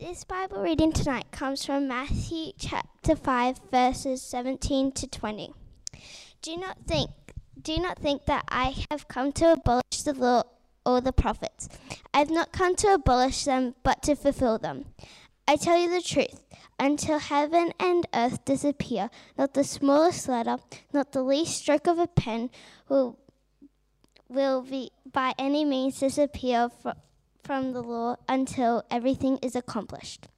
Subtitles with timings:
[0.00, 5.52] This Bible reading tonight comes from Matthew chapter 5 verses 17 to 20.
[6.40, 7.10] Do not think
[7.60, 10.44] do not think that I have come to abolish the law
[10.86, 11.68] or the prophets.
[12.14, 14.84] I have not come to abolish them but to fulfill them.
[15.48, 16.44] I tell you the truth,
[16.78, 20.58] until heaven and earth disappear, not the smallest letter,
[20.92, 22.50] not the least stroke of a pen
[22.88, 23.18] will
[24.28, 26.94] will be by any means disappear from
[27.42, 30.28] from the law until everything is accomplished.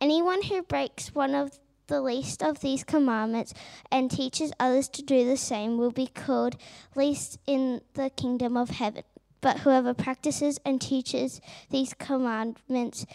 [0.00, 3.52] Anyone who breaks one of the least of these commandments
[3.90, 6.56] and teaches others to do the same will be called
[6.94, 9.02] least in the kingdom of heaven.
[9.40, 11.40] But whoever practices and teaches
[11.70, 13.06] these commandments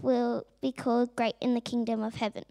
[0.00, 2.44] will be called great in the kingdom of heaven.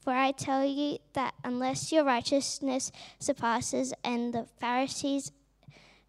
[0.00, 5.32] For I tell you that unless your righteousness surpasses and the Pharisees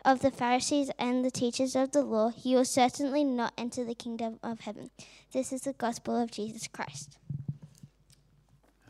[0.06, 3.96] of the Pharisees and the teachers of the law, you will certainly not enter the
[3.96, 4.92] kingdom of heaven.
[5.34, 7.18] This is the gospel of Jesus Christ.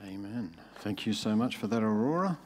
[0.03, 0.53] Amen.
[0.79, 2.37] Thank you so much for that, Aurora.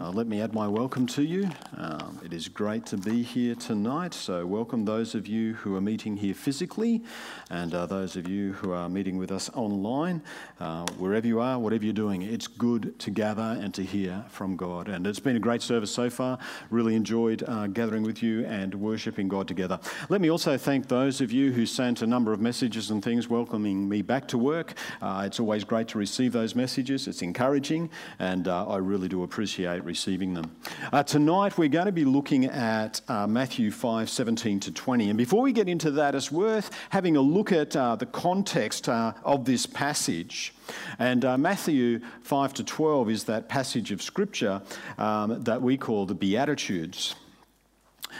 [0.00, 1.48] Uh, let me add my welcome to you.
[1.76, 4.12] Um, it is great to be here tonight.
[4.12, 7.04] So, welcome those of you who are meeting here physically
[7.48, 10.20] and uh, those of you who are meeting with us online.
[10.58, 14.56] Uh, wherever you are, whatever you're doing, it's good to gather and to hear from
[14.56, 14.88] God.
[14.88, 16.40] And it's been a great service so far.
[16.70, 19.78] Really enjoyed uh, gathering with you and worshipping God together.
[20.08, 23.28] Let me also thank those of you who sent a number of messages and things
[23.28, 24.74] welcoming me back to work.
[25.00, 29.22] Uh, it's always great to receive those messages, it's encouraging, and uh, I really do
[29.22, 30.54] appreciate receiving them.
[30.92, 35.10] Uh, tonight we're going to be looking at uh, Matthew 5 17 to 20.
[35.10, 38.88] And before we get into that, it's worth having a look at uh, the context
[38.88, 40.54] uh, of this passage.
[40.98, 44.62] And uh, Matthew 5 to 12 is that passage of scripture
[44.98, 47.14] um, that we call the Beatitudes.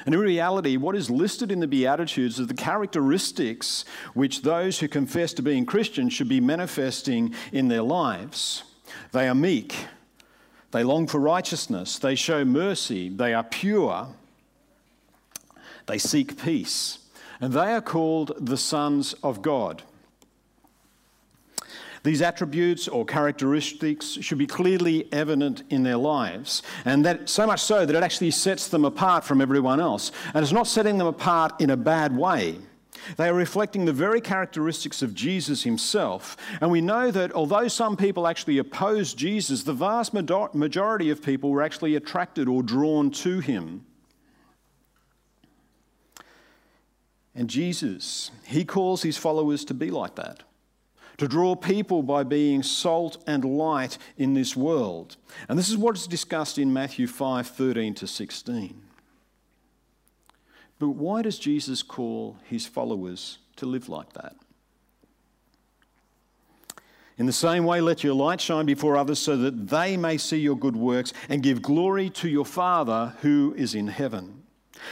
[0.06, 4.88] And in reality, what is listed in the Beatitudes are the characteristics which those who
[4.88, 8.64] confess to being Christians should be manifesting in their lives.
[9.12, 9.86] They are meek,
[10.74, 12.00] they long for righteousness.
[12.00, 13.08] They show mercy.
[13.08, 14.08] They are pure.
[15.86, 16.98] They seek peace.
[17.40, 19.84] And they are called the sons of God.
[22.02, 27.60] These attributes or characteristics should be clearly evident in their lives, and that so much
[27.60, 30.10] so that it actually sets them apart from everyone else.
[30.34, 32.58] And it's not setting them apart in a bad way.
[33.16, 36.36] They are reflecting the very characteristics of Jesus himself.
[36.60, 41.50] And we know that although some people actually opposed Jesus, the vast majority of people
[41.50, 43.84] were actually attracted or drawn to him.
[47.34, 50.44] And Jesus, he calls his followers to be like that.
[51.18, 55.16] To draw people by being salt and light in this world.
[55.48, 58.82] And this is what is discussed in Matthew 5 13 to 16.
[60.78, 64.36] But why does Jesus call his followers to live like that?
[67.16, 70.38] In the same way, let your light shine before others so that they may see
[70.38, 74.42] your good works and give glory to your Father who is in heaven.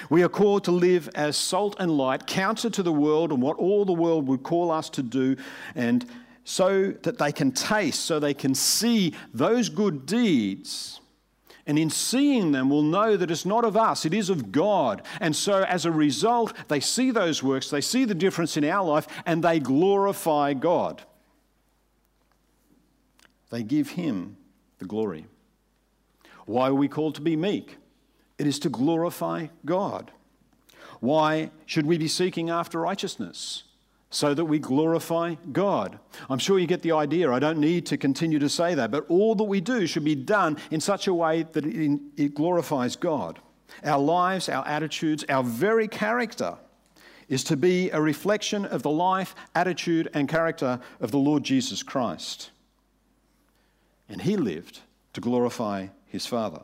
[0.09, 3.59] We are called to live as salt and light, counter to the world and what
[3.59, 5.37] all the world would call us to do,
[5.75, 6.07] and
[6.45, 11.01] so that they can taste, so they can see those good deeds
[11.67, 15.03] and in seeing them, we'll know that it's not of us, it is of God.
[15.21, 18.85] And so, as a result, they see those works, they see the difference in our
[18.85, 21.03] life, and they glorify God.
[23.51, 24.37] They give Him
[24.79, 25.27] the glory.
[26.47, 27.77] Why are we called to be meek?
[28.39, 30.11] It is to glorify God.
[30.99, 33.65] Why should we be seeking after righteousness?
[34.13, 35.99] So that we glorify God.
[36.29, 37.33] I'm sure you get the idea.
[37.33, 40.15] I don't need to continue to say that, but all that we do should be
[40.15, 43.41] done in such a way that it, glorifies God.
[43.83, 46.59] Our lives, our attitudes, our very character
[47.29, 51.83] is to be a reflection of the life, attitude, and character of the Lord Jesus
[51.83, 52.51] Christ.
[54.11, 54.81] And he lived
[55.15, 56.61] to glorify his Father.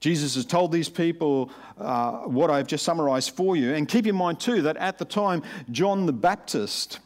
[0.00, 3.74] Jesus has told these people uh, what I've just summarized for you.
[3.74, 7.00] And keep in mind, too, that at the time, John the Baptist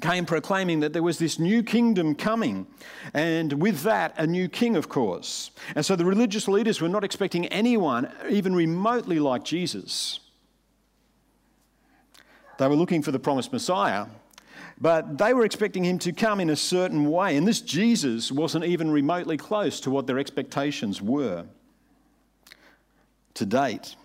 [0.00, 2.66] came proclaiming that there was this new kingdom coming,
[3.14, 5.50] and with that, a new king, of course.
[5.76, 10.20] And so the religious leaders were not expecting anyone even remotely like Jesus.
[12.58, 14.06] They were looking for the promised Messiah,
[14.80, 18.64] but they were expecting him to come in a certain way, and this Jesus wasn't
[18.64, 21.46] even remotely close to what their expectations were
[23.34, 23.96] to date,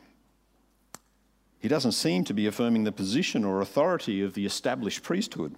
[1.60, 5.56] he doesn't seem to be affirming the position or authority of the established priesthood.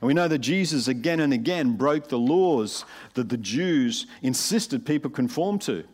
[0.00, 4.86] And we know that Jesus again and again broke the laws that the Jews insisted
[4.86, 5.84] people conform to.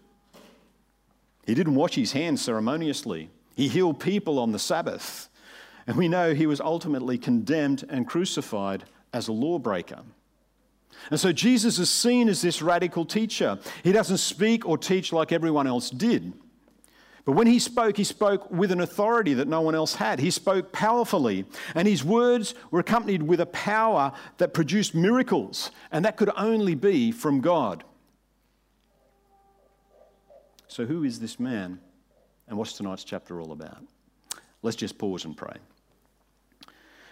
[1.46, 5.28] He didn't wash his hands ceremoniously, he healed people on the Sabbath.
[5.86, 10.02] And we know he was ultimately condemned and crucified as a lawbreaker.
[11.10, 13.58] And so Jesus is seen as this radical teacher.
[13.82, 16.32] He doesn't speak or teach like everyone else did.
[17.24, 20.20] But when he spoke, he spoke with an authority that no one else had.
[20.20, 21.44] He spoke powerfully,
[21.74, 26.74] and his words were accompanied with a power that produced miracles, and that could only
[26.74, 27.84] be from God.
[30.68, 31.80] So, who is this man,
[32.48, 33.82] and what's tonight's chapter all about?
[34.62, 35.56] Let's just pause and pray.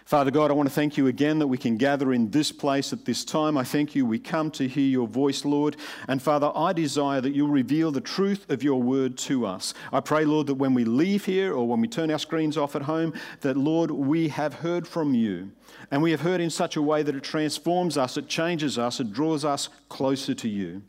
[0.09, 2.91] Father God, I want to thank you again that we can gather in this place
[2.93, 3.55] at this time.
[3.55, 5.77] I thank you we come to hear your voice, Lord.
[6.07, 9.75] And Father, I desire that you'll reveal the truth of your word to us.
[9.93, 12.75] I pray, Lord, that when we leave here or when we turn our screens off
[12.75, 15.51] at home, that, Lord, we have heard from you.
[15.91, 18.99] And we have heard in such a way that it transforms us, it changes us,
[18.99, 20.81] it draws us closer to you.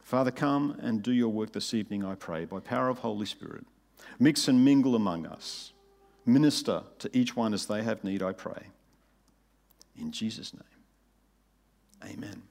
[0.00, 3.64] Father, come and do your work this evening, I pray, by power of Holy Spirit.
[4.18, 5.72] Mix and mingle among us.
[6.26, 8.66] Minister to each one as they have need, I pray.
[9.98, 12.42] In Jesus' name, amen.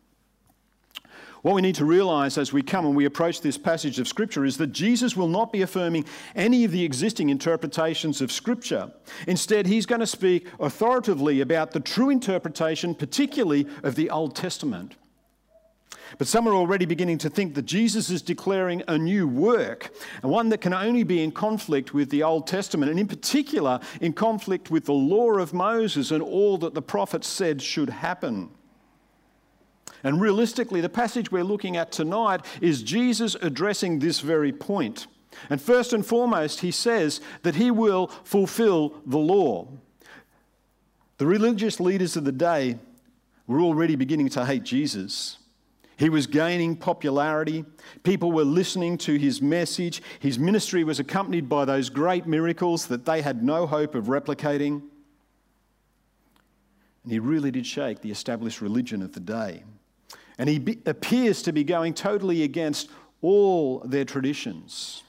[1.42, 4.44] What we need to realize as we come and we approach this passage of Scripture
[4.44, 6.04] is that Jesus will not be affirming
[6.36, 8.92] any of the existing interpretations of Scripture.
[9.25, 14.95] Instead, he's going to speak authoritatively about the true interpretation, particularly of the Old Testament.
[16.18, 19.92] But some are already beginning to think that Jesus is declaring a new work,
[20.22, 23.80] and one that can only be in conflict with the Old Testament, and in particular
[24.02, 28.50] in conflict with the law of Moses and all that the prophets said should happen.
[30.04, 35.08] And realistically, the passage we're looking at tonight is Jesus addressing this very point.
[35.50, 39.68] And first and foremost, he says that he will fulfill the law.
[41.18, 42.80] The religious leaders of the day
[43.46, 45.39] were already beginning to hate Jesus.
[46.00, 47.66] He was gaining popularity.
[48.04, 50.01] People were listening to his message.
[50.22, 54.81] His ministry was accompanied by those great miracles that they had no hope of replicating.
[57.04, 59.63] And he really did shake the established religion of the day.
[60.38, 62.90] And he be- appears to be going totally against
[63.22, 65.04] all their traditions.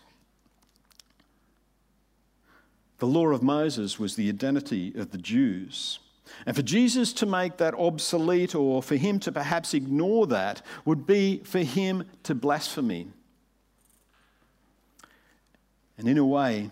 [2.98, 6.00] The law of Moses was the identity of the Jews.
[6.46, 11.06] And for Jesus to make that obsolete or for him to perhaps ignore that would
[11.06, 13.12] be for him to blaspheme.
[15.98, 16.70] And in a way,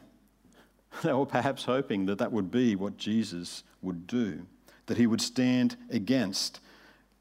[1.02, 4.46] they were perhaps hoping that that would be what Jesus would do,
[4.86, 6.60] that he would stand against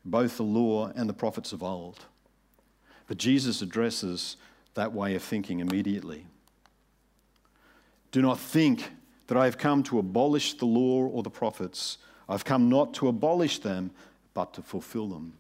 [0.05, 2.05] both the law and the prophets of old.
[3.07, 4.37] But Jesus addresses
[4.73, 6.25] that way of thinking immediately.
[8.11, 8.91] Do not think
[9.27, 11.97] that I have come to abolish the law or the prophets.
[12.29, 13.91] I've come not to abolish them,
[14.33, 15.33] but to fulfill them.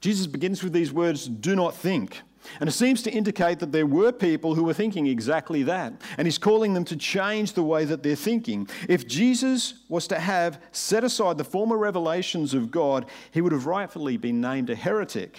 [0.00, 2.20] Jesus begins with these words, do not think.
[2.58, 5.92] And it seems to indicate that there were people who were thinking exactly that.
[6.16, 8.66] And he's calling them to change the way that they're thinking.
[8.88, 13.66] If Jesus was to have set aside the former revelations of God, he would have
[13.66, 15.38] rightfully been named a heretic.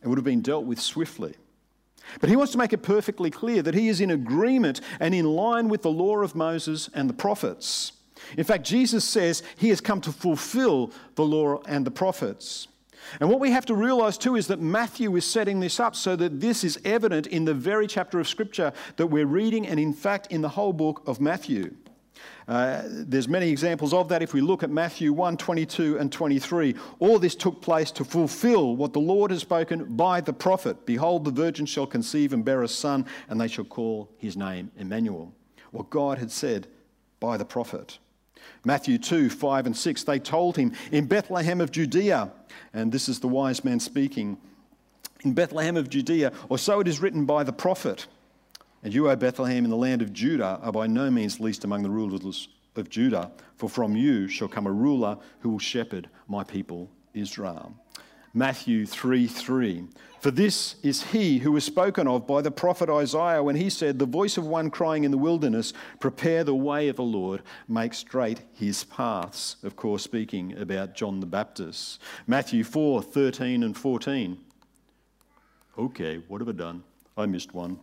[0.00, 1.34] and would have been dealt with swiftly.
[2.20, 5.26] But he wants to make it perfectly clear that he is in agreement and in
[5.26, 7.92] line with the law of Moses and the prophets.
[8.36, 12.68] In fact, Jesus says he has come to fulfill the law and the prophets.
[13.20, 16.16] And what we have to realize too is that Matthew is setting this up so
[16.16, 19.94] that this is evident in the very chapter of Scripture that we're reading, and in
[19.94, 21.74] fact, in the whole book of Matthew.
[22.48, 26.74] Uh, there's many examples of that if we look at Matthew 1 22 and 23.
[26.98, 31.24] All this took place to fulfill what the Lord has spoken by the prophet Behold,
[31.24, 35.32] the virgin shall conceive and bear a son, and they shall call his name Emmanuel.
[35.70, 36.66] What God had said
[37.20, 37.98] by the prophet.
[38.64, 42.30] Matthew 2 5 and 6, they told him, In Bethlehem of Judea,
[42.72, 44.38] and this is the wise man speaking,
[45.22, 48.06] in Bethlehem of Judea, or so it is written by the prophet.
[48.82, 51.82] And you, O Bethlehem, in the land of Judah, are by no means least among
[51.82, 56.44] the rulers of Judah, for from you shall come a ruler who will shepherd my
[56.44, 57.74] people Israel.
[58.34, 59.84] Matthew 3 3.
[60.20, 63.98] For this is he who was spoken of by the prophet Isaiah when he said,
[63.98, 67.94] The voice of one crying in the wilderness, Prepare the way of the Lord, make
[67.94, 69.56] straight his paths.
[69.62, 72.00] Of course, speaking about John the Baptist.
[72.26, 74.38] Matthew 4 13 and 14.
[75.78, 76.82] Okay, what have I done?
[77.16, 77.78] I missed one.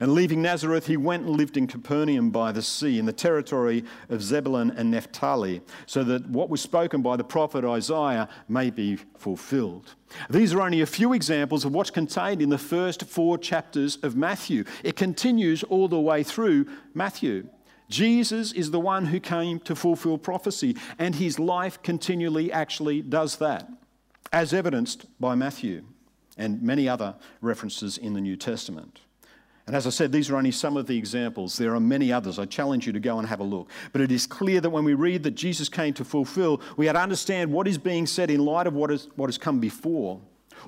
[0.00, 3.84] And leaving Nazareth, he went and lived in Capernaum by the sea, in the territory
[4.08, 8.96] of Zebulun and Naphtali, so that what was spoken by the prophet Isaiah may be
[9.18, 9.94] fulfilled.
[10.30, 14.16] These are only a few examples of what's contained in the first four chapters of
[14.16, 14.64] Matthew.
[14.84, 17.48] It continues all the way through Matthew.
[17.88, 23.36] Jesus is the one who came to fulfill prophecy, and his life continually actually does
[23.36, 23.68] that,
[24.32, 25.84] as evidenced by Matthew
[26.36, 29.00] and many other references in the New Testament.
[29.66, 31.56] And as I said, these are only some of the examples.
[31.56, 32.38] There are many others.
[32.38, 33.68] I challenge you to go and have a look.
[33.92, 36.94] But it is clear that when we read that Jesus came to fulfill, we have
[36.94, 40.20] to understand what is being said in light of what, is, what has come before.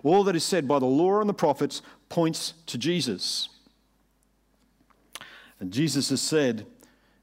[0.02, 3.49] All that is said by the law and the prophets points to Jesus.
[5.61, 6.67] And Jesus has said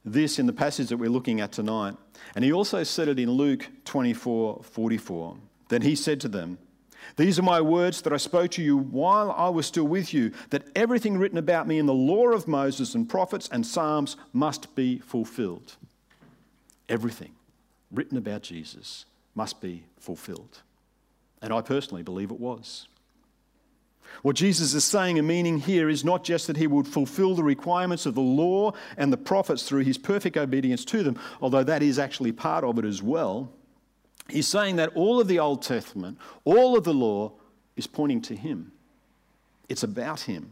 [0.05, 1.95] this in the passage that we're looking at tonight.
[2.35, 5.37] And he also said it in Luke 24 44.
[5.67, 6.57] Then he said to them,
[7.15, 10.31] these are my words that I spoke to you while I was still with you,
[10.49, 14.75] that everything written about me in the law of Moses and prophets and Psalms must
[14.75, 15.75] be fulfilled.
[16.89, 17.31] Everything
[17.91, 20.61] written about Jesus must be fulfilled.
[21.41, 22.87] And I personally believe it was.
[24.21, 27.43] What Jesus is saying and meaning here is not just that he would fulfill the
[27.43, 31.83] requirements of the law and the prophets through his perfect obedience to them, although that
[31.83, 33.51] is actually part of it as well.
[34.29, 37.33] He's saying that all of the Old Testament, all of the law,
[37.75, 38.71] is pointing to him.
[39.69, 40.51] It's about him.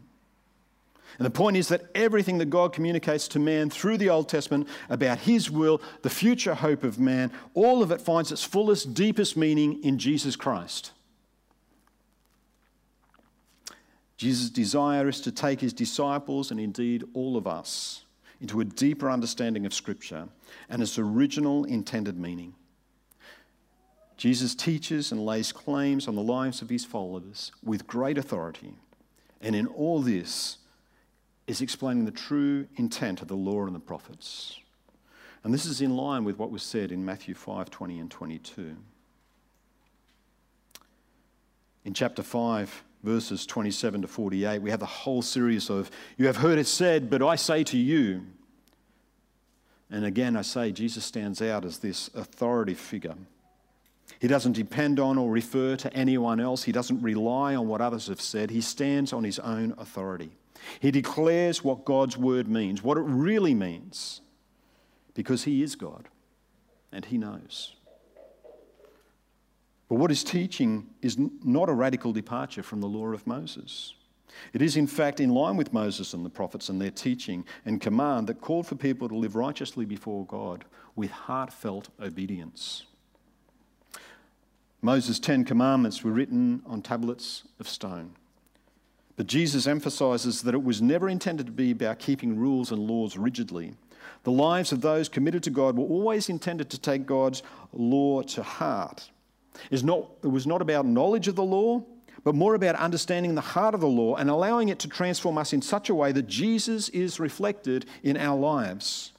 [1.18, 4.68] And the point is that everything that God communicates to man through the Old Testament
[4.88, 9.36] about his will, the future hope of man, all of it finds its fullest, deepest
[9.36, 10.92] meaning in Jesus Christ.
[14.16, 18.04] Jesus' desire is to take his disciples and indeed all of us
[18.40, 20.28] into a deeper understanding of Scripture
[20.68, 22.54] and its original intended meaning.
[24.16, 28.74] Jesus teaches and lays claims on the lives of his followers with great authority.
[29.40, 30.58] And in all this
[31.46, 34.60] is explaining the true intent of the law and the prophets.
[35.42, 38.76] And this is in line with what was said in Matthew 5 20 and 22.
[41.84, 46.38] In chapter 5, verses 27 to 48, we have the whole series of, You have
[46.38, 48.22] heard it said, but I say to you.
[49.90, 53.14] And again, I say, Jesus stands out as this authority figure.
[54.20, 56.62] He doesn't depend on or refer to anyone else.
[56.62, 58.50] He doesn't rely on what others have said.
[58.50, 60.30] He stands on his own authority.
[60.80, 64.20] He declares what God's word means, what it really means,
[65.14, 66.08] because he is God
[66.92, 67.74] and he knows.
[69.88, 73.94] But what he's teaching is not a radical departure from the law of Moses.
[74.52, 77.80] It is, in fact, in line with Moses and the prophets and their teaching and
[77.80, 80.64] command that called for people to live righteously before God
[80.96, 82.86] with heartfelt obedience.
[84.84, 88.16] Moses' Ten Commandments were written on tablets of stone.
[89.16, 93.16] But Jesus emphasizes that it was never intended to be about keeping rules and laws
[93.16, 93.72] rigidly.
[94.24, 98.42] The lives of those committed to God were always intended to take God's law to
[98.42, 99.10] heart.
[99.70, 99.82] It
[100.22, 101.82] was not about knowledge of the law,
[102.22, 105.54] but more about understanding the heart of the law and allowing it to transform us
[105.54, 109.12] in such a way that Jesus is reflected in our lives.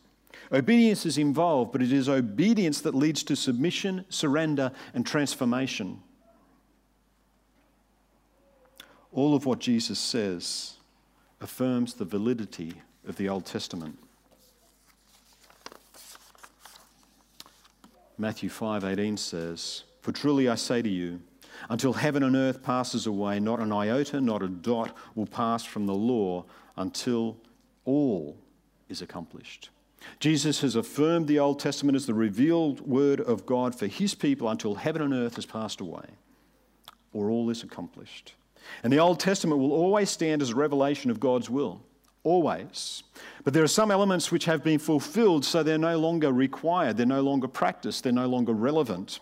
[0.52, 6.02] Obedience is involved, but it is obedience that leads to submission, surrender, and transformation.
[9.12, 10.78] All of what Jesus says
[11.42, 12.74] affirms the validity
[13.08, 13.98] of the Old Testament.
[18.18, 21.22] Matthew 5:18 says, "For truly I say to you,
[21.70, 25.86] until heaven and earth passes away, not an iota, not a dot will pass from
[25.86, 26.46] the law
[26.78, 27.38] until
[27.84, 28.38] all
[28.88, 29.70] is accomplished."
[30.20, 34.50] Jesus has affirmed the Old Testament as the revealed word of God for his people
[34.50, 36.06] until heaven and earth has passed away,
[37.14, 38.34] or all is accomplished.
[38.84, 41.82] And the Old Testament will always stand as a revelation of God's will,
[42.24, 43.04] always.
[43.44, 47.06] But there are some elements which have been fulfilled, so they're no longer required, they're
[47.06, 49.20] no longer practiced, they're no longer relevant.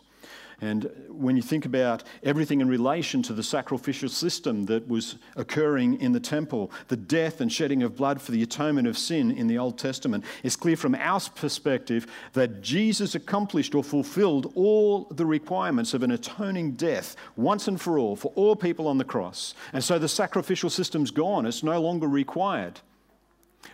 [0.62, 6.00] And when you think about everything in relation to the sacrificial system that was occurring
[6.00, 9.48] in the temple, the death and shedding of blood for the atonement of sin in
[9.48, 15.26] the Old Testament, it's clear from our perspective that Jesus accomplished or fulfilled all the
[15.26, 19.54] requirements of an atoning death once and for all for all people on the cross.
[19.74, 22.80] And so the sacrificial system's gone, it's no longer required,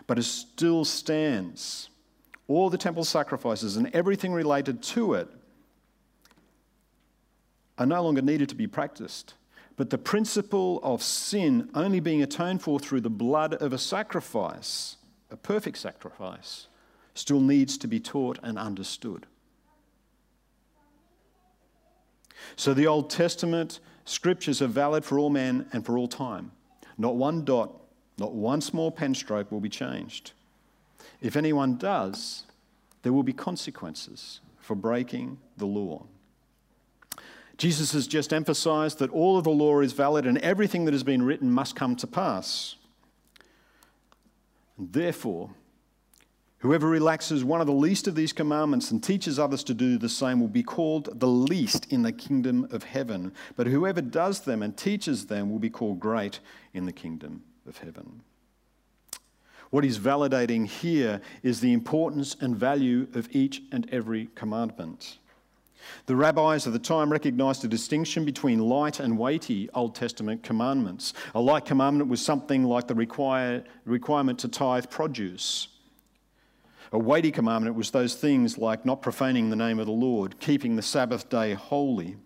[0.07, 1.89] but it still stands.
[2.47, 5.27] All the temple sacrifices and everything related to it
[7.79, 9.33] are no longer needed to be practiced.
[9.77, 14.97] But the principle of sin only being atoned for through the blood of a sacrifice,
[15.31, 16.67] a perfect sacrifice,
[17.13, 19.25] still needs to be taught and understood.
[22.55, 26.51] So the Old Testament scriptures are valid for all men and for all time.
[26.97, 27.73] Not one dot,
[28.17, 30.33] not one small pen stroke will be changed.
[31.21, 32.43] If anyone does,
[33.03, 36.05] there will be consequences for breaking the law.
[37.59, 41.03] Jesus has just emphasized that all of the law is valid and everything that has
[41.03, 42.77] been written must come to pass.
[44.77, 45.49] And therefore,
[46.59, 50.07] whoever relaxes one of the least of these commandments and teaches others to do the
[50.07, 53.33] same will be called the least in the kingdom of heaven.
[53.57, 56.39] But whoever does them and teaches them will be called great
[56.73, 58.21] in the kingdom of heaven.
[59.69, 65.17] What he's validating here is the importance and value of each and every commandment.
[66.05, 71.13] The rabbis of the time recognized a distinction between light and weighty Old Testament commandments.
[71.35, 75.67] A light commandment was something like the require, requirement to tithe produce.
[76.91, 80.75] A weighty commandment was those things like not profaning the name of the Lord, keeping
[80.75, 82.17] the Sabbath day holy.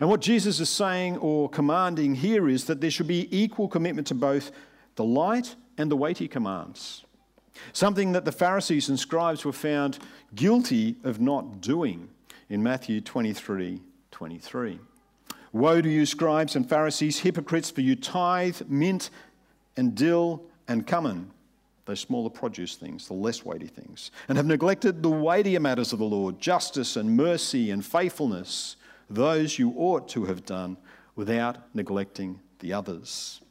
[0.00, 4.06] And what Jesus is saying or commanding here is that there should be equal commitment
[4.08, 4.52] to both
[4.96, 7.04] the light and the weighty commands.
[7.72, 9.98] Something that the Pharisees and scribes were found
[10.34, 12.08] guilty of not doing
[12.48, 13.80] in Matthew 23
[14.10, 14.78] 23.
[15.52, 19.10] Woe to you, scribes and Pharisees, hypocrites, for you tithe mint
[19.76, 21.30] and dill and cumin,
[21.84, 25.98] those smaller produce things, the less weighty things, and have neglected the weightier matters of
[25.98, 28.76] the Lord, justice and mercy and faithfulness,
[29.10, 30.78] those you ought to have done
[31.16, 33.41] without neglecting the others.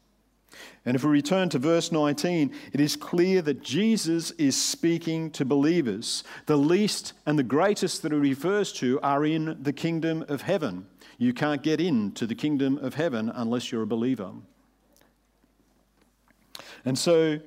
[0.85, 5.45] And if we return to verse 19, it is clear that Jesus is speaking to
[5.45, 6.23] believers.
[6.47, 10.87] The least and the greatest that he refers to are in the kingdom of heaven.
[11.17, 14.31] You can't get into the kingdom of heaven unless you're a believer.
[16.83, 17.39] And so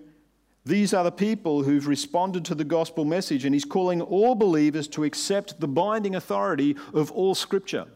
[0.65, 4.89] these are the people who've responded to the gospel message, and he's calling all believers
[4.89, 7.87] to accept the binding authority of all scripture.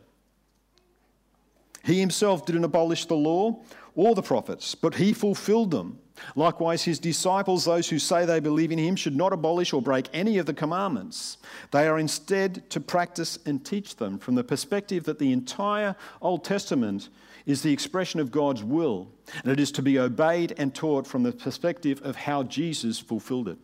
[1.85, 3.63] He himself didn't abolish the law
[3.95, 5.99] or the prophets, but he fulfilled them.
[6.35, 10.09] Likewise, his disciples, those who say they believe in him, should not abolish or break
[10.13, 11.39] any of the commandments.
[11.71, 16.45] They are instead to practice and teach them from the perspective that the entire Old
[16.45, 17.09] Testament
[17.47, 19.09] is the expression of God's will,
[19.43, 23.49] and it is to be obeyed and taught from the perspective of how Jesus fulfilled
[23.49, 23.59] it.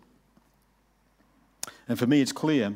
[1.88, 2.74] And for me, it's clear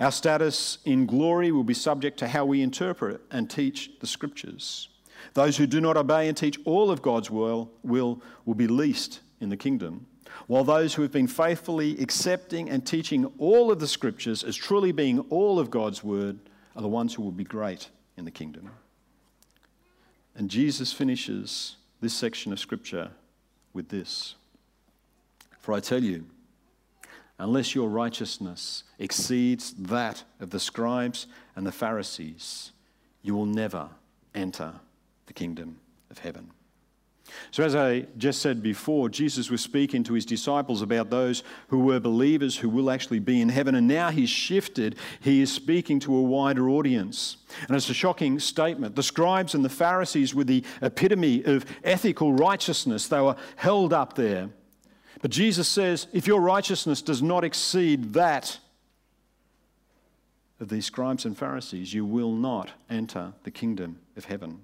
[0.00, 4.88] our status in glory will be subject to how we interpret and teach the scriptures.
[5.34, 9.20] Those who do not obey and teach all of God's will, will will be least
[9.40, 10.06] in the kingdom,
[10.46, 14.92] while those who have been faithfully accepting and teaching all of the scriptures as truly
[14.92, 16.38] being all of God's word
[16.74, 18.70] are the ones who will be great in the kingdom.
[20.34, 23.10] And Jesus finishes this section of scripture
[23.72, 24.34] with this
[25.58, 26.26] For I tell you,
[27.38, 32.72] unless your righteousness exceeds that of the scribes and the Pharisees,
[33.22, 33.88] you will never
[34.34, 34.72] enter
[35.26, 35.78] the kingdom
[36.10, 36.50] of heaven.
[37.50, 41.80] So, as I just said before, Jesus was speaking to his disciples about those who
[41.80, 43.74] were believers who will actually be in heaven.
[43.74, 44.96] And now he's shifted.
[45.20, 47.38] He is speaking to a wider audience.
[47.66, 48.94] And it's a shocking statement.
[48.94, 54.14] The scribes and the Pharisees were the epitome of ethical righteousness, they were held up
[54.14, 54.50] there.
[55.26, 58.60] But Jesus says, if your righteousness does not exceed that
[60.60, 64.60] of these scribes and Pharisees, you will not enter the kingdom of heaven.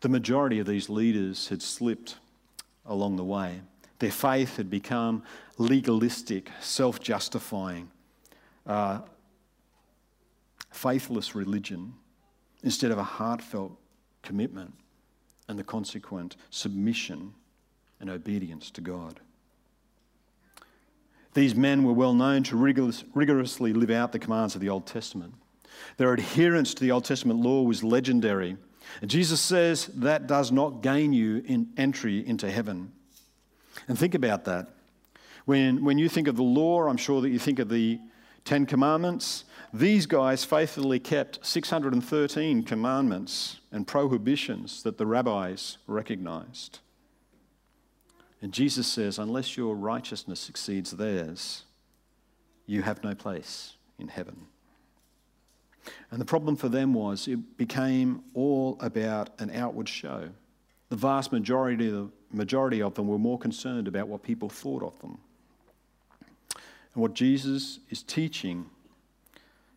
[0.00, 2.16] The majority of these leaders had slipped
[2.84, 3.62] along the way.
[3.98, 5.22] Their faith had become
[5.56, 7.90] legalistic, self justifying,
[8.66, 9.00] uh,
[10.70, 11.94] faithless religion
[12.62, 13.72] instead of a heartfelt
[14.20, 14.74] commitment
[15.48, 17.32] and the consequent submission
[18.00, 19.20] and obedience to God.
[21.34, 24.86] These men were well known to rigorous, rigorously live out the commands of the Old
[24.86, 25.34] Testament.
[25.98, 28.56] Their adherence to the Old Testament law was legendary.
[29.02, 32.92] And Jesus says that does not gain you in entry into heaven.
[33.88, 34.68] And think about that.
[35.44, 38.00] When, when you think of the law, I'm sure that you think of the
[38.44, 39.44] Ten Commandments.
[39.74, 46.78] These guys faithfully kept 613 commandments and prohibitions that the rabbis recognized.
[48.42, 51.64] And Jesus says, unless your righteousness exceeds theirs,
[52.66, 54.46] you have no place in heaven.
[56.10, 60.28] And the problem for them was it became all about an outward show.
[60.88, 64.98] The vast majority of, majority of them were more concerned about what people thought of
[65.00, 65.18] them.
[66.94, 68.66] And what Jesus is teaching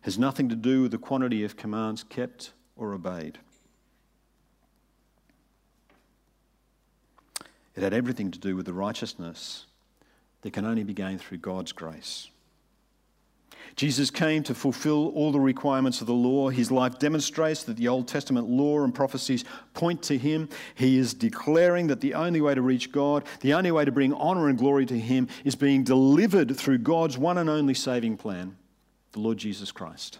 [0.02, 3.38] has nothing to do with the quantity of commands kept or obeyed.
[7.80, 9.64] It had everything to do with the righteousness
[10.42, 12.28] that can only be gained through God's grace.
[13.74, 16.50] Jesus came to fulfill all the requirements of the law.
[16.50, 20.50] His life demonstrates that the Old Testament law and prophecies point to him.
[20.74, 24.12] He is declaring that the only way to reach God, the only way to bring
[24.12, 28.58] honor and glory to him, is being delivered through God's one and only saving plan,
[29.12, 30.18] the Lord Jesus Christ.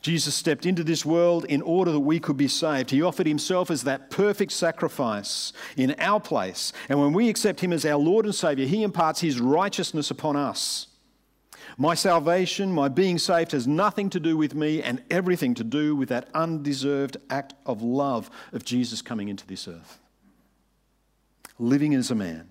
[0.00, 2.90] Jesus stepped into this world in order that we could be saved.
[2.90, 6.72] He offered himself as that perfect sacrifice in our place.
[6.88, 10.36] And when we accept him as our Lord and Savior, he imparts his righteousness upon
[10.36, 10.86] us.
[11.76, 15.94] My salvation, my being saved, has nothing to do with me and everything to do
[15.94, 19.98] with that undeserved act of love of Jesus coming into this earth.
[21.58, 22.48] living as a man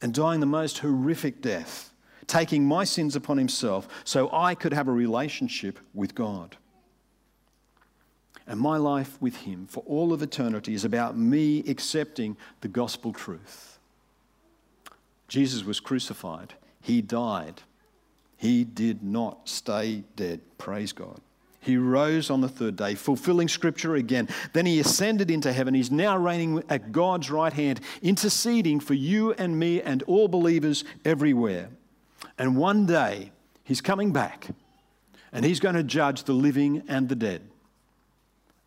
[0.00, 1.92] and dying the most horrific death,
[2.26, 6.56] taking my sins upon himself so I could have a relationship with God.
[8.46, 13.12] And my life with him for all of eternity is about me accepting the gospel
[13.12, 13.78] truth.
[15.28, 17.62] Jesus was crucified, he died.
[18.36, 20.40] He did not stay dead.
[20.58, 21.20] Praise God.
[21.60, 24.28] He rose on the third day, fulfilling scripture again.
[24.52, 25.74] Then he ascended into heaven.
[25.74, 30.82] He's now reigning at God's right hand, interceding for you and me and all believers
[31.04, 31.68] everywhere.
[32.36, 33.30] And one day,
[33.62, 34.48] he's coming back
[35.32, 37.42] and he's going to judge the living and the dead.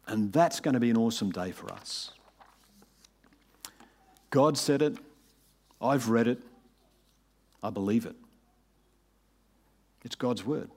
[0.08, 2.12] And that's going to be an awesome day for us.
[4.30, 4.98] God said it.
[5.82, 6.42] I've read it.
[7.64, 8.16] I believe it.
[10.04, 10.70] It's God's word.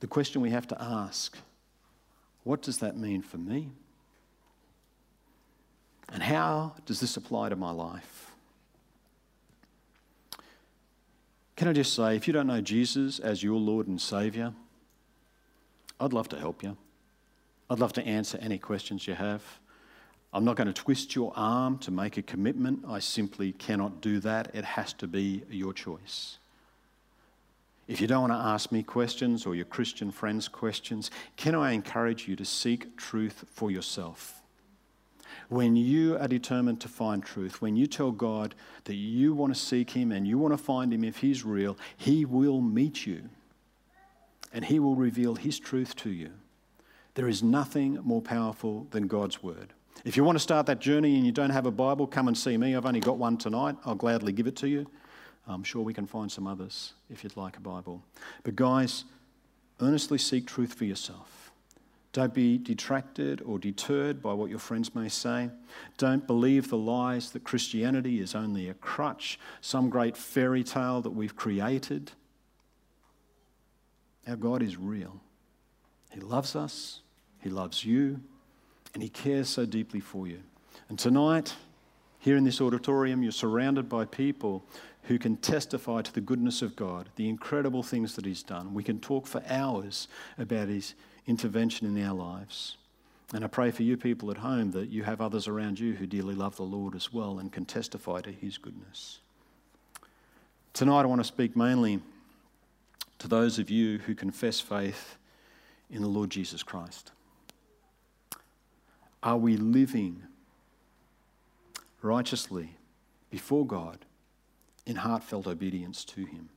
[0.00, 1.36] The question we have to ask
[2.44, 3.72] what does that mean for me?
[6.12, 8.30] And how does this apply to my life?
[11.56, 14.52] Can I just say, if you don't know Jesus as your Lord and Saviour,
[16.00, 16.76] I'd love to help you.
[17.68, 19.42] I'd love to answer any questions you have.
[20.32, 22.84] I'm not going to twist your arm to make a commitment.
[22.86, 24.54] I simply cannot do that.
[24.54, 26.38] It has to be your choice.
[27.88, 31.72] If you don't want to ask me questions or your Christian friends questions, can I
[31.72, 34.42] encourage you to seek truth for yourself?
[35.48, 38.54] When you are determined to find truth, when you tell God
[38.84, 41.78] that you want to seek Him and you want to find Him if He's real,
[41.96, 43.30] He will meet you
[44.52, 46.30] and He will reveal His truth to you.
[47.14, 49.72] There is nothing more powerful than God's Word.
[50.04, 52.36] If you want to start that journey and you don't have a Bible, come and
[52.36, 52.76] see me.
[52.76, 53.76] I've only got one tonight.
[53.84, 54.86] I'll gladly give it to you.
[55.48, 58.02] I'm sure we can find some others if you'd like a Bible.
[58.42, 59.04] But, guys,
[59.80, 61.50] earnestly seek truth for yourself.
[62.12, 65.50] Don't be detracted or deterred by what your friends may say.
[65.98, 71.10] Don't believe the lies that Christianity is only a crutch, some great fairy tale that
[71.10, 72.12] we've created.
[74.28, 75.20] Our God is real.
[76.10, 77.00] He loves us,
[77.40, 78.20] He loves you,
[78.94, 80.40] and He cares so deeply for you.
[80.88, 81.54] And tonight,
[82.18, 84.64] here in this auditorium, you're surrounded by people
[85.02, 88.74] who can testify to the goodness of God, the incredible things that He's done.
[88.74, 90.08] We can talk for hours
[90.38, 90.94] about His
[91.26, 92.76] intervention in our lives.
[93.32, 96.06] And I pray for you people at home that you have others around you who
[96.06, 99.20] dearly love the Lord as well and can testify to His goodness.
[100.72, 102.00] Tonight, I want to speak mainly
[103.18, 105.16] to those of you who confess faith
[105.90, 107.12] in the Lord Jesus Christ.
[109.22, 110.22] Are we living
[112.02, 112.76] righteously
[113.30, 113.98] before God
[114.86, 116.48] in heartfelt obedience to Him.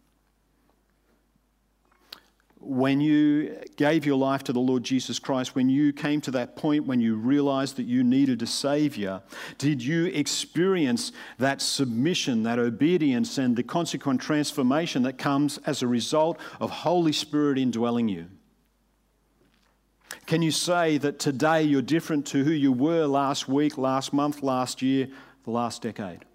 [2.61, 6.57] When you gave your life to the Lord Jesus Christ, when you came to that
[6.57, 9.21] point when you realized that you needed a Savior,
[9.57, 15.87] did you experience that submission, that obedience, and the consequent transformation that comes as a
[15.87, 18.27] result of Holy Spirit indwelling you?
[20.25, 24.43] Can you say that today you're different to who you were last week, last month,
[24.43, 25.07] last year,
[25.45, 26.25] the last decade?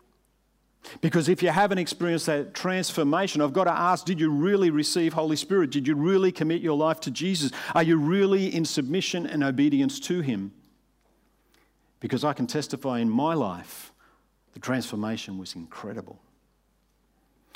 [1.00, 5.12] Because if you haven't experienced that transformation, I've got to ask did you really receive
[5.12, 5.70] Holy Spirit?
[5.70, 7.50] Did you really commit your life to Jesus?
[7.74, 10.52] Are you really in submission and obedience to Him?
[12.00, 13.92] Because I can testify in my life
[14.52, 16.20] the transformation was incredible.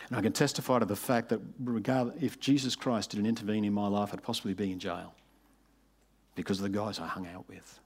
[0.08, 1.40] And I can testify to the fact that
[2.20, 5.14] if Jesus Christ didn't intervene in my life, I'd possibly be in jail
[6.34, 7.80] because of the guys I hung out with.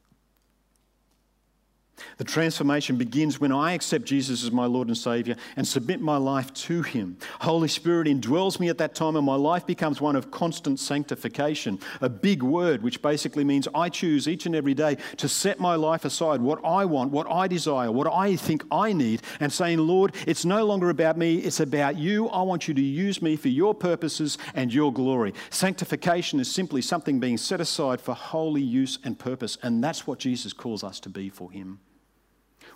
[2.18, 6.16] The transformation begins when I accept Jesus as my Lord and Savior and submit my
[6.16, 7.16] life to Him.
[7.40, 11.78] Holy Spirit indwells me at that time, and my life becomes one of constant sanctification.
[12.00, 15.74] A big word, which basically means I choose each and every day to set my
[15.74, 19.78] life aside, what I want, what I desire, what I think I need, and saying,
[19.78, 22.28] Lord, it's no longer about me, it's about you.
[22.28, 25.34] I want you to use me for your purposes and your glory.
[25.50, 30.18] Sanctification is simply something being set aside for holy use and purpose, and that's what
[30.18, 31.80] Jesus calls us to be for Him.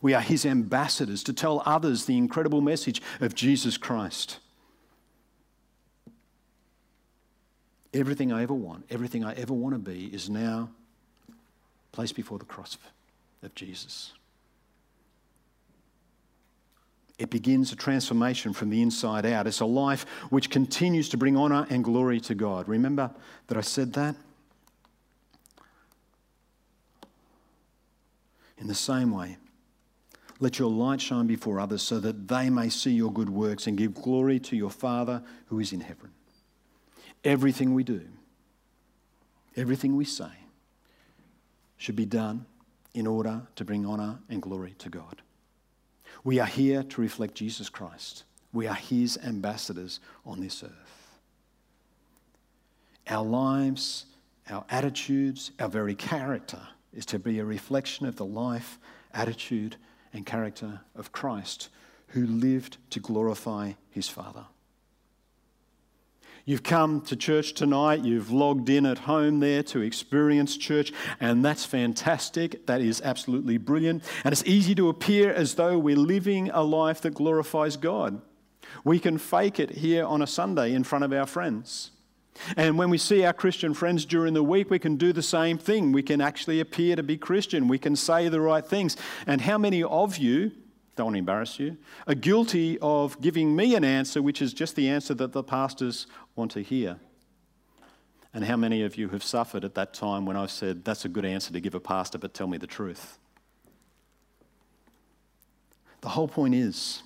[0.03, 4.39] We are his ambassadors to tell others the incredible message of Jesus Christ.
[7.95, 10.69] Everything I ever want, everything I ever want to be, is now
[11.93, 12.77] placed before the cross
[13.43, 14.13] of Jesus.
[17.19, 19.47] It begins a transformation from the inside out.
[19.47, 22.69] It's a life which continues to bring honor and glory to God.
[22.69, 23.11] Remember
[23.47, 24.15] that I said that?
[28.59, 29.39] In the same way,
[30.39, 33.79] let your light shine before others so that they may see your good works and
[33.79, 36.11] give glory to your Father who is in heaven.
[37.25, 38.03] Everything we do,
[39.57, 40.31] everything we say,
[41.79, 42.47] should be done
[42.95, 45.23] in order to bring honour and glory to God.
[46.25, 48.25] We are here to reflect Jesus Christ.
[48.53, 51.19] We are his ambassadors on this earth.
[53.09, 54.07] Our lives,
[54.49, 56.61] our attitudes, our very character
[56.93, 58.79] is to be a reflection of the life,
[59.13, 59.77] attitude,
[60.17, 61.69] and character of Christ,
[62.09, 64.47] who lived to glorify his Father.
[66.45, 71.45] You've come to church tonight, you've logged in at home there to experience church, and
[71.45, 72.67] that's fantastic.
[72.67, 74.05] That is absolutely brilliant.
[74.23, 78.23] And it's easy to appear as though we're living a life that glorifies God.
[78.85, 81.91] We can fake it here on a Sunday in front of our friends.
[82.57, 85.59] And when we see our Christian friends during the week, we can do the same
[85.59, 85.93] thing.
[85.93, 87.69] We can actually appear to be Christian.
[87.69, 88.97] We can say the right things.
[89.27, 90.53] And how many of you
[90.97, 94.75] don't want to embarrass you, are guilty of giving me an answer which is just
[94.77, 96.97] the answer that the pastors want to hear.
[98.33, 101.09] And how many of you have suffered at that time when I've said, that's a
[101.09, 103.19] good answer to give a pastor, but tell me the truth?
[106.01, 107.03] The whole point is,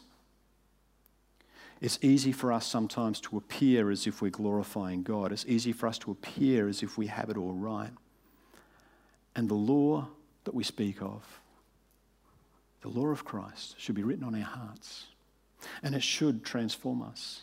[1.81, 5.33] it's easy for us sometimes to appear as if we're glorifying God.
[5.33, 7.91] It's easy for us to appear as if we have it all right.
[9.35, 10.09] And the law
[10.45, 11.41] that we speak of
[12.83, 15.07] the law of Christ should be written on our hearts,
[15.83, 17.43] and it should transform us.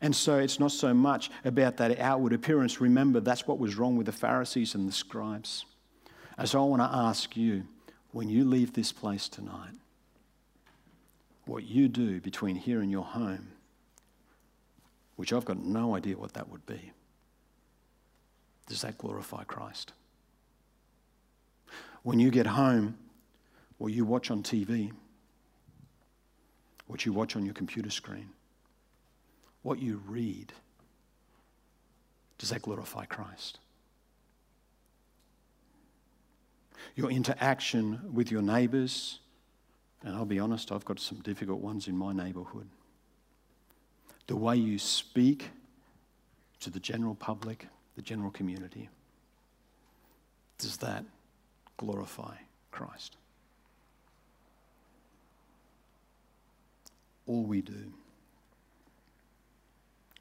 [0.00, 2.80] And so it's not so much about that outward appearance.
[2.80, 5.64] Remember, that's what was wrong with the Pharisees and the scribes.
[6.36, 7.64] And so I want to ask you
[8.10, 9.72] when you leave this place tonight,
[11.46, 13.48] what you do between here and your home,
[15.14, 16.92] which I've got no idea what that would be,
[18.66, 19.92] does that glorify Christ?
[22.02, 22.98] When you get home,
[23.78, 24.92] what you watch on TV,
[26.86, 28.30] what you watch on your computer screen,
[29.62, 30.52] what you read,
[32.38, 33.58] does that glorify Christ?
[36.94, 39.20] Your interaction with your neighbours,
[40.02, 42.68] and I'll be honest, I've got some difficult ones in my neighbourhood.
[44.26, 45.50] The way you speak
[46.60, 48.88] to the general public, the general community,
[50.58, 51.04] does that
[51.76, 52.34] glorify
[52.72, 53.16] Christ?
[57.26, 57.92] all we do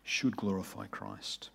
[0.04, 1.50] should glorify Christ.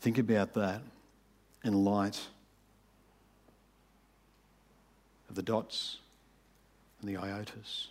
[0.00, 0.82] Think about that
[1.66, 2.28] in light
[5.28, 5.98] of the dots
[7.00, 7.88] and the iotas.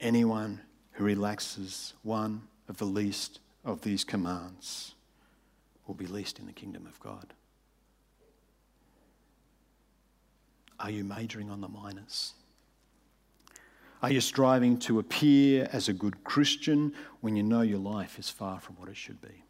[0.00, 0.60] Anyone
[0.92, 4.94] who relaxes one of the least of these commands
[5.88, 7.34] will be least in the kingdom of God.
[10.78, 12.34] Are you majoring on the minors?
[14.02, 18.30] Are you striving to appear as a good Christian when you know your life is
[18.30, 19.42] far from what it should be?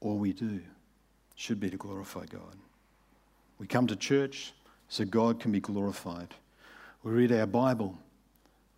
[0.00, 0.60] All we do
[1.34, 2.56] should be to glorify God.
[3.58, 4.52] We come to church
[4.88, 6.34] so God can be glorified.
[7.02, 7.98] We read our Bible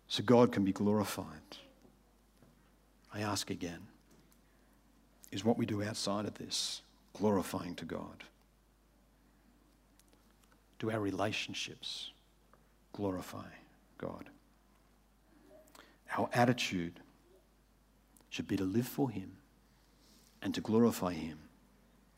[0.07, 1.25] so God can be glorified.
[3.13, 3.79] I ask again
[5.31, 6.81] is what we do outside of this
[7.13, 8.23] glorifying to God?
[10.85, 12.11] Do our relationships
[12.93, 13.47] glorify
[13.97, 14.29] God?
[16.15, 16.99] Our attitude
[18.29, 19.31] should be to live for Him
[20.43, 21.39] and to glorify Him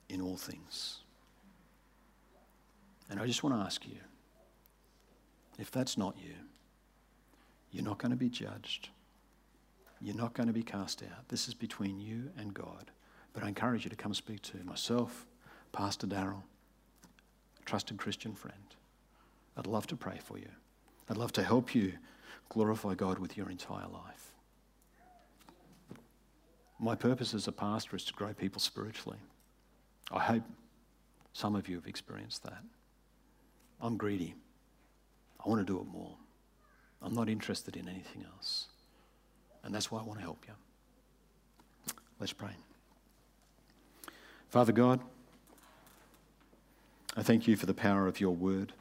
[0.09, 0.99] in all things.
[3.09, 3.99] And I just want to ask you
[5.57, 6.33] if that's not you,
[7.71, 8.89] you're not going to be judged.
[10.01, 11.29] You're not going to be cast out.
[11.29, 12.91] This is between you and God.
[13.31, 15.25] But I encourage you to come speak to myself,
[15.71, 16.56] Pastor Daryl, a
[17.67, 18.75] trusted Christian friend.
[19.57, 20.49] I'd love to pray for you.
[21.09, 21.93] I'd love to help you
[22.49, 24.31] glorify God with your entire life.
[26.79, 29.17] My purpose as a pastor is to grow people spiritually.
[30.11, 30.43] I hope
[31.33, 32.63] some of you have experienced that.
[33.81, 34.33] I'm greedy.
[35.43, 36.15] I want to do it more.
[37.01, 38.67] I'm not interested in anything else.
[39.63, 40.53] And that's why I want to help you.
[42.19, 42.55] Let's pray.
[44.49, 45.01] Father God,
[47.17, 48.73] I thank you for the power of your word.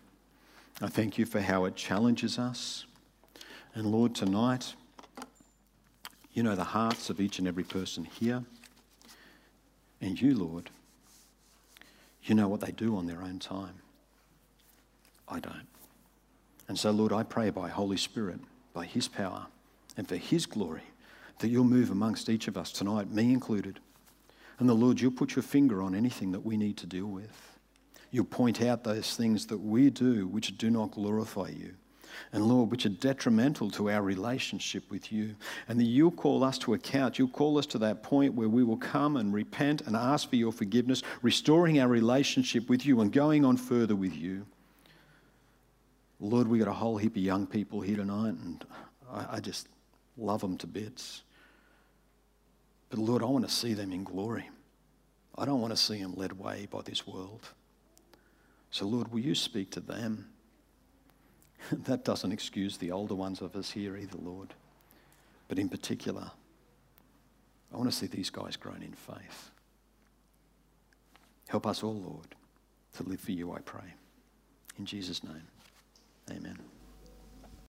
[0.82, 2.84] I thank you for how it challenges us.
[3.72, 4.74] And Lord, tonight,
[6.34, 8.44] you know the hearts of each and every person here.
[10.02, 10.68] And you, Lord,
[12.24, 13.80] you know what they do on their own time.
[15.26, 15.66] I don't.
[16.68, 18.40] And so, Lord, I pray by Holy Spirit,
[18.74, 19.46] by His power,
[19.96, 20.82] and for His glory
[21.38, 23.80] that you'll move amongst each of us tonight, me included.
[24.58, 27.55] And the Lord, you'll put your finger on anything that we need to deal with.
[28.10, 31.74] You'll point out those things that we do which do not glorify you.
[32.32, 35.36] And Lord, which are detrimental to our relationship with you.
[35.68, 37.18] And that you'll call us to account.
[37.18, 40.36] You'll call us to that point where we will come and repent and ask for
[40.36, 44.46] your forgiveness, restoring our relationship with you and going on further with you.
[46.18, 48.64] Lord, we got a whole heap of young people here tonight, and
[49.10, 49.68] I, I just
[50.16, 51.22] love them to bits.
[52.88, 54.48] But Lord, I want to see them in glory.
[55.36, 57.50] I don't want to see them led away by this world.
[58.76, 60.28] So, Lord, will you speak to them?
[61.72, 64.52] that doesn't excuse the older ones of us here either, Lord.
[65.48, 66.30] But in particular,
[67.72, 69.50] I want to see these guys grown in faith.
[71.48, 72.34] Help us all, Lord,
[72.98, 73.94] to live for you, I pray.
[74.78, 75.48] In Jesus' name,
[76.30, 76.58] amen.